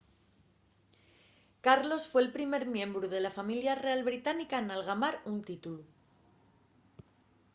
[1.65, 5.83] carlos fue'l primer miembru de la familia real británica n’algamar un títulu